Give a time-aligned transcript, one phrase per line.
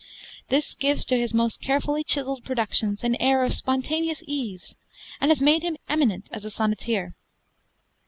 [0.49, 4.73] This gives to his most carefully chiseled productions an air of spontaneous ease,
[5.19, 7.13] and has made him eminent as a sonneteer.